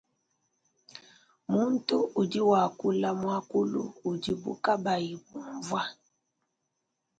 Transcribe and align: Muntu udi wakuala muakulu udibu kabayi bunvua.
Muntu 1.53 1.97
udi 2.21 2.39
wakuala 2.49 3.09
muakulu 3.21 3.81
udibu 4.09 4.51
kabayi 4.63 5.13
bunvua. 5.27 5.83